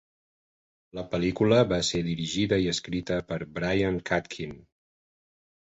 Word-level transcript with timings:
La 0.99 1.03
pel·lícula 1.11 1.59
va 1.73 1.79
ser 1.91 2.01
dirigida 2.09 2.59
i 2.65 2.71
escrita 2.73 3.21
per 3.29 3.41
Brian 3.61 4.03
Katkin. 4.11 4.59